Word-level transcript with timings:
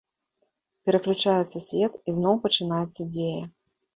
Пераключаецца 0.89 1.57
свет, 1.67 1.99
і 2.09 2.15
зноў 2.17 2.35
пачынаецца 2.45 3.01
дзея. 3.13 3.45